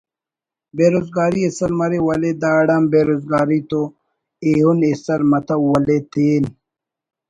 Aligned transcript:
بے 0.75 0.85
روز 0.93 1.07
گاری 1.15 1.41
ایسر 1.45 1.71
مرے 1.79 1.99
ولے 2.07 2.31
داڑان 2.41 2.83
بے 2.91 2.99
روزگاری 3.07 3.59
تو 3.69 3.81
ایہن 4.45 4.79
ایسر 4.87 5.19
متو 5.29 5.55
ولے 5.71 5.97
تین 6.11 6.43